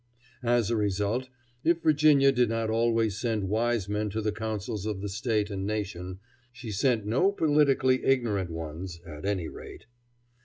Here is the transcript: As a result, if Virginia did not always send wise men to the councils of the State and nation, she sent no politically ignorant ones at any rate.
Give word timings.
As 0.41 0.71
a 0.71 0.75
result, 0.75 1.29
if 1.63 1.83
Virginia 1.83 2.31
did 2.31 2.49
not 2.49 2.71
always 2.71 3.19
send 3.19 3.47
wise 3.49 3.87
men 3.87 4.09
to 4.09 4.19
the 4.19 4.31
councils 4.31 4.87
of 4.87 4.99
the 4.99 5.07
State 5.07 5.51
and 5.51 5.63
nation, 5.63 6.17
she 6.51 6.71
sent 6.71 7.05
no 7.05 7.31
politically 7.31 8.03
ignorant 8.03 8.49
ones 8.49 8.99
at 9.05 9.27
any 9.27 9.47
rate. 9.47 9.85